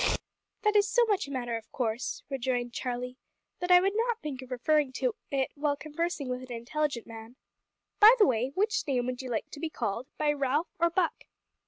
[0.63, 3.19] "That is so much a matter of course," rejoined Charlie,
[3.59, 7.35] "that I would not think of referring to it while conversing with an intelligent man.
[7.99, 11.25] By the way which name would you like to be called, by Ralph or Buck?"